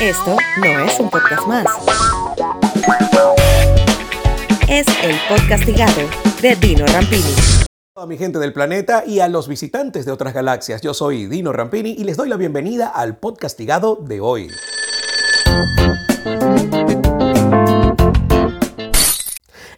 [0.00, 1.64] Esto no es un podcast más.
[4.68, 6.02] Es el podcastigado
[6.42, 7.34] de Dino Rampini.
[7.96, 11.50] A mi gente del planeta y a los visitantes de otras galaxias, yo soy Dino
[11.50, 14.50] Rampini y les doy la bienvenida al podcastigado de hoy.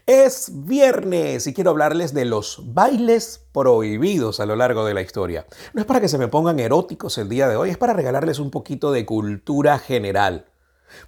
[0.09, 5.47] Es viernes y quiero hablarles de los bailes prohibidos a lo largo de la historia.
[5.75, 8.39] No es para que se me pongan eróticos el día de hoy, es para regalarles
[8.39, 10.47] un poquito de cultura general.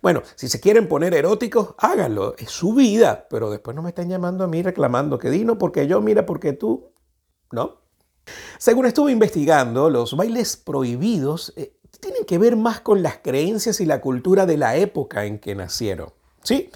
[0.03, 4.11] Bueno, si se quieren poner eróticos, háganlo, es su vida, pero después no me estén
[4.11, 6.93] llamando a mí reclamando que Dino, porque yo, mira, porque tú,
[7.53, 7.81] ¿no?
[8.59, 13.87] Según estuve investigando, los bailes prohibidos eh, tienen que ver más con las creencias y
[13.87, 16.13] la cultura de la época en que nacieron.
[16.43, 16.71] Sí,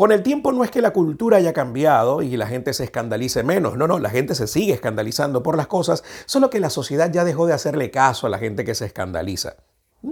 [0.00, 3.42] con el tiempo no es que la cultura haya cambiado y la gente se escandalice
[3.42, 7.12] menos, no, no, la gente se sigue escandalizando por las cosas, solo que la sociedad
[7.12, 9.56] ya dejó de hacerle caso a la gente que se escandaliza.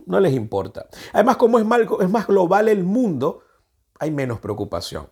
[0.05, 0.89] No les importa.
[1.15, 1.65] Además, como es
[2.03, 3.41] es más global el mundo,
[3.99, 5.09] hay menos preocupación.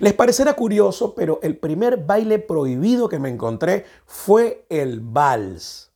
[0.00, 5.92] Les parecerá curioso, pero el primer baile prohibido que me encontré fue el vals.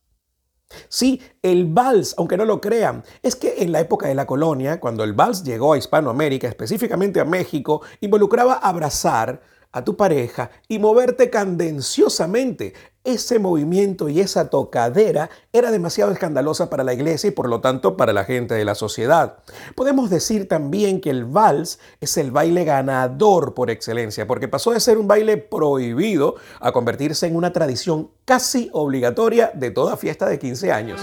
[0.87, 4.79] Sí, el vals, aunque no lo crean, es que en la época de la colonia,
[4.79, 10.79] cuando el vals llegó a Hispanoamérica, específicamente a México, involucraba abrazar a tu pareja y
[10.79, 12.73] moverte candenciosamente.
[13.03, 17.95] Ese movimiento y esa tocadera era demasiado escandalosa para la iglesia y por lo tanto
[17.95, 19.37] para la gente de la sociedad.
[19.75, 24.79] Podemos decir también que el vals es el baile ganador por excelencia, porque pasó de
[24.79, 30.37] ser un baile prohibido a convertirse en una tradición casi obligatoria de toda fiesta de
[30.37, 31.01] 15 años.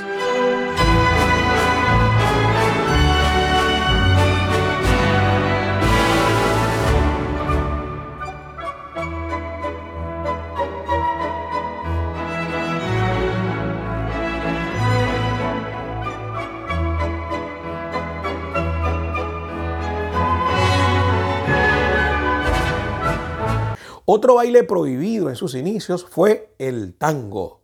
[24.09, 27.63] Otro baile prohibido en sus inicios fue el tango.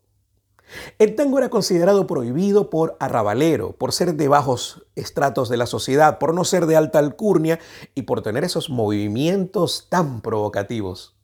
[0.99, 6.19] El tango era considerado prohibido por arrabalero, por ser de bajos estratos de la sociedad,
[6.19, 7.61] por no ser de alta alcurnia
[7.95, 11.17] y por tener esos movimientos tan provocativos.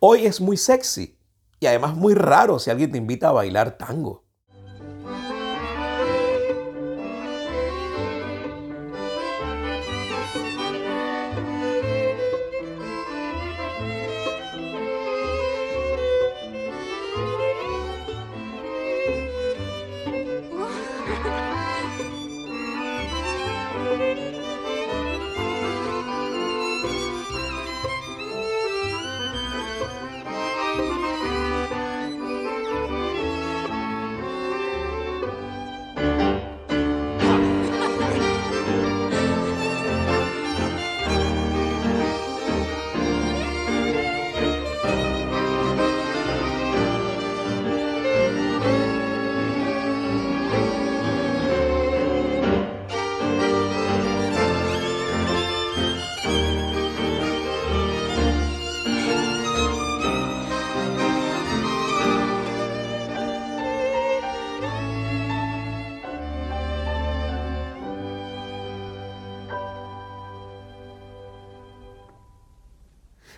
[0.00, 1.16] Hoy es muy sexy
[1.60, 4.23] y además muy raro si alguien te invita a bailar tango.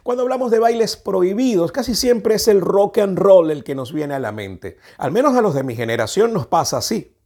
[0.06, 3.93] Cuando hablamos de bailes prohibidos, casi siempre es el rock and roll el que nos
[3.93, 4.77] viene a la mente.
[4.99, 7.17] Al menos a los de mi generación nos pasa así.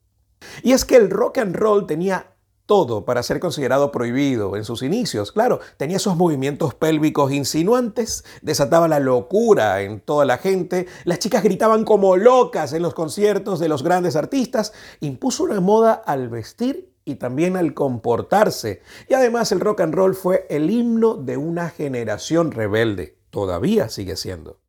[0.63, 4.83] Y es que el rock and roll tenía todo para ser considerado prohibido en sus
[4.83, 5.31] inicios.
[5.31, 11.43] Claro, tenía esos movimientos pélvicos insinuantes, desataba la locura en toda la gente, las chicas
[11.43, 16.90] gritaban como locas en los conciertos de los grandes artistas, impuso una moda al vestir
[17.11, 18.83] y también al comportarse.
[19.09, 23.19] Y además el rock and roll fue el himno de una generación rebelde.
[23.31, 24.61] Todavía sigue siendo.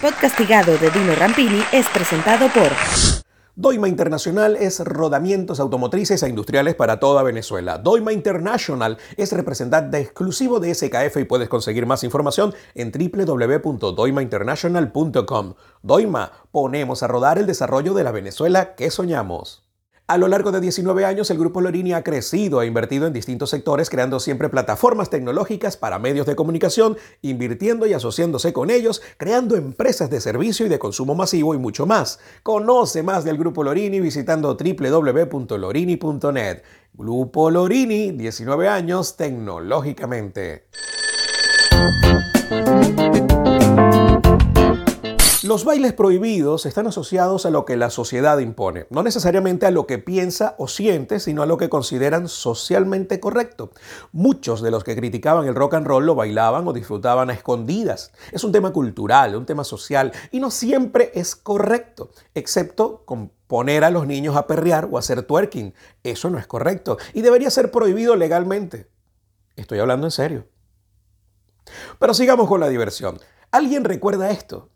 [0.00, 2.72] Podcastigado de Dino Rampini es presentado por
[3.60, 7.78] Doima Internacional es rodamientos automotrices e industriales para toda Venezuela.
[7.78, 15.54] Doima International es representante exclusivo de SKF y puedes conseguir más información en www.doimainternational.com.
[15.82, 19.67] Doima, ponemos a rodar el desarrollo de la Venezuela que soñamos.
[20.10, 23.50] A lo largo de 19 años, el Grupo Lorini ha crecido e invertido en distintos
[23.50, 29.54] sectores, creando siempre plataformas tecnológicas para medios de comunicación, invirtiendo y asociándose con ellos, creando
[29.54, 32.20] empresas de servicio y de consumo masivo y mucho más.
[32.42, 36.62] Conoce más del Grupo Lorini visitando www.lorini.net.
[36.94, 40.68] Grupo Lorini, 19 años tecnológicamente.
[45.48, 49.86] Los bailes prohibidos están asociados a lo que la sociedad impone, no necesariamente a lo
[49.86, 53.70] que piensa o siente, sino a lo que consideran socialmente correcto.
[54.12, 58.12] Muchos de los que criticaban el rock and roll lo bailaban o disfrutaban a escondidas.
[58.30, 63.84] Es un tema cultural, un tema social, y no siempre es correcto, excepto con poner
[63.84, 65.72] a los niños a perrear o hacer twerking.
[66.02, 68.90] Eso no es correcto y debería ser prohibido legalmente.
[69.56, 70.46] Estoy hablando en serio.
[71.98, 73.18] Pero sigamos con la diversión.
[73.50, 74.68] ¿Alguien recuerda esto?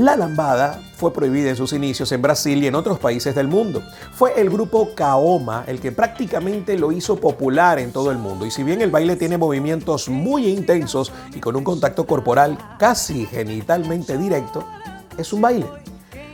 [0.00, 3.82] La lambada fue prohibida en sus inicios en Brasil y en otros países del mundo.
[4.14, 8.46] Fue el grupo Kaoma el que prácticamente lo hizo popular en todo el mundo.
[8.46, 13.26] Y si bien el baile tiene movimientos muy intensos y con un contacto corporal casi
[13.26, 14.64] genitalmente directo,
[15.18, 15.66] es un baile.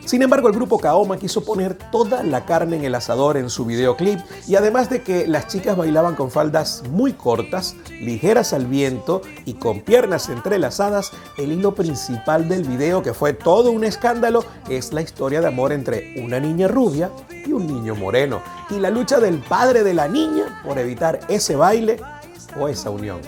[0.07, 3.65] Sin embargo, el grupo Kaoma quiso poner toda la carne en el asador en su
[3.65, 9.21] videoclip y además de que las chicas bailaban con faldas muy cortas, ligeras al viento
[9.45, 14.93] y con piernas entrelazadas, el hilo principal del video, que fue todo un escándalo, es
[14.93, 17.11] la historia de amor entre una niña rubia
[17.45, 21.57] y un niño moreno y la lucha del padre de la niña por evitar ese
[21.57, 22.01] baile
[22.57, 23.21] o esa unión.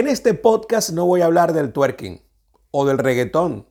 [0.00, 2.22] En este podcast no voy a hablar del twerking
[2.70, 3.66] o del reggaetón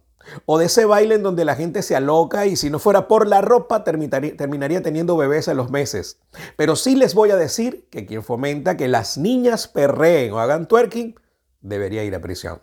[0.45, 3.27] o de ese baile en donde la gente se aloca y si no fuera por
[3.27, 6.19] la ropa terminaría, teniendo bebés a los meses.
[6.55, 10.67] Pero sí les voy a decir que quien fomenta que las niñas perreen o hagan
[10.67, 11.19] twerking
[11.61, 12.61] debería ir a prisión.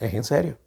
[0.00, 0.58] Es en serio.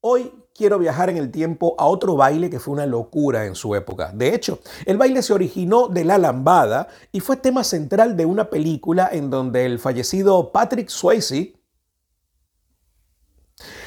[0.00, 3.74] Hoy quiero viajar en el tiempo a otro baile que fue una locura en su
[3.74, 4.10] época.
[4.12, 8.50] De hecho, el baile se originó de la lambada y fue tema central de una
[8.50, 11.54] película en donde el fallecido Patrick Swayze,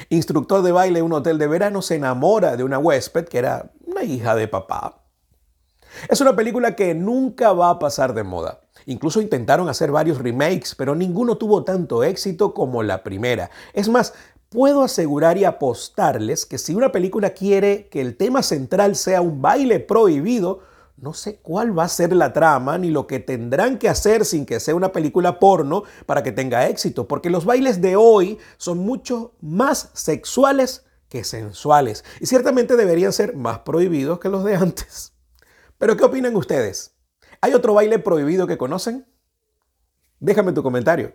[0.08, 3.72] instructor de baile en un hotel de verano, se enamora de una huésped que era
[3.84, 5.04] una hija de papá.
[6.08, 8.60] Es una película que nunca va a pasar de moda.
[8.86, 13.50] Incluso intentaron hacer varios remakes, pero ninguno tuvo tanto éxito como la primera.
[13.72, 14.14] Es más,
[14.50, 19.40] puedo asegurar y apostarles que si una película quiere que el tema central sea un
[19.40, 20.60] baile prohibido,
[20.96, 24.44] no sé cuál va a ser la trama ni lo que tendrán que hacer sin
[24.44, 28.78] que sea una película porno para que tenga éxito, porque los bailes de hoy son
[28.78, 35.14] mucho más sexuales que sensuales y ciertamente deberían ser más prohibidos que los de antes.
[35.78, 36.94] Pero ¿qué opinan ustedes?
[37.40, 39.06] ¿Hay otro baile prohibido que conocen?
[40.18, 41.14] Déjame tu comentario.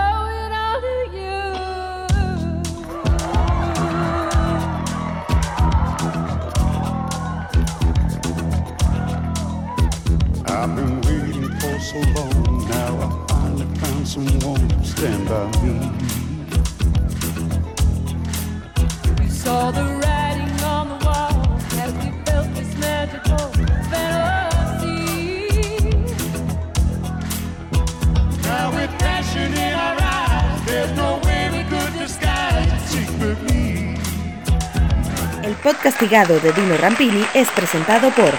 [15.31, 15.73] to stand by me.
[19.19, 23.37] We saw the writing on the wall as we felt this magical
[23.89, 24.97] fantasy.
[28.43, 33.97] Now with passion in our eyes, there's no way we could disguise it secretly.
[35.43, 38.31] El podcastigado de Dino Rampini es presentado por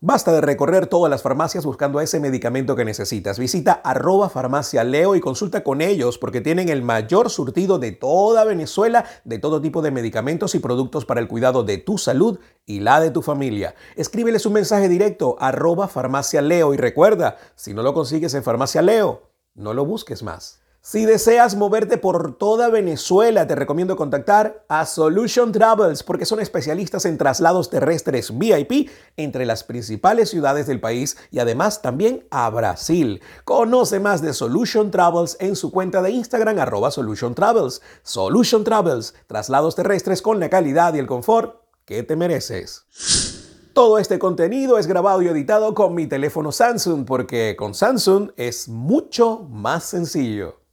[0.00, 3.36] Basta de recorrer todas las farmacias buscando ese medicamento que necesitas.
[3.36, 8.44] Visita arroba farmacia Leo y consulta con ellos porque tienen el mayor surtido de toda
[8.44, 12.78] Venezuela de todo tipo de medicamentos y productos para el cuidado de tu salud y
[12.78, 13.74] la de tu familia.
[13.96, 18.82] Escríbeles un mensaje directo arroba farmacia Leo y recuerda, si no lo consigues en farmacia
[18.82, 20.60] Leo, no lo busques más.
[20.80, 27.04] Si deseas moverte por toda Venezuela, te recomiendo contactar a Solution Travels porque son especialistas
[27.04, 33.20] en traslados terrestres VIP entre las principales ciudades del país y además también a Brasil.
[33.44, 37.82] Conoce más de Solution Travels en su cuenta de Instagram arroba Solution Travels.
[38.02, 42.86] Solution Travels, traslados terrestres con la calidad y el confort que te mereces.
[43.74, 48.68] Todo este contenido es grabado y editado con mi teléfono Samsung porque con Samsung es
[48.68, 50.67] mucho más sencillo.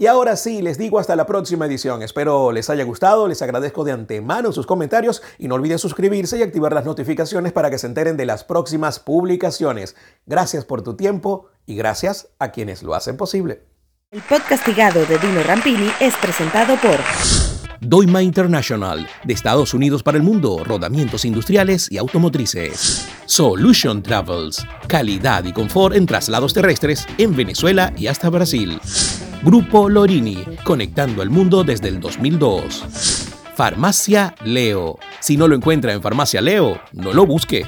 [0.00, 2.02] Y ahora sí, les digo hasta la próxima edición.
[2.02, 6.42] Espero les haya gustado, les agradezco de antemano sus comentarios y no olviden suscribirse y
[6.42, 9.96] activar las notificaciones para que se enteren de las próximas publicaciones.
[10.24, 13.60] Gracias por tu tiempo y gracias a quienes lo hacen posible.
[14.10, 16.96] El podcastigado de Dino Rampini es presentado por
[17.82, 23.06] Doima International, de Estados Unidos para el mundo, rodamientos industriales y automotrices.
[23.26, 28.80] Solution Travels, calidad y confort en traslados terrestres en Venezuela y hasta Brasil.
[29.42, 32.84] Grupo Lorini, conectando el mundo desde el 2002.
[33.54, 34.98] Farmacia Leo.
[35.20, 37.64] Si no lo encuentra en Farmacia Leo, no lo busque.